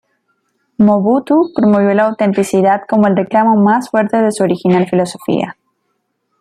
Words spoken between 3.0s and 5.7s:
el reclamo más fuerte de su original filosofía.